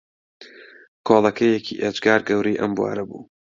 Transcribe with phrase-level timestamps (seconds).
[1.07, 3.21] کۆڵەکەیەکی ئێجگار گەورەی ئەم بوارە بوو